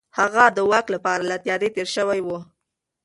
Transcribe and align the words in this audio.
هغه 0.17 0.45
د 0.57 0.59
واک 0.69 0.85
لپاره 0.95 1.23
له 1.29 1.35
تيارۍ 1.45 1.69
تېر 1.75 1.87
شوی 1.95 2.19
و. 2.23 2.29